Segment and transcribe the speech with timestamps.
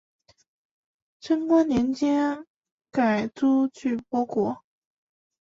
[1.19, 2.47] 贞观年间
[2.89, 4.63] 改朱俱波国。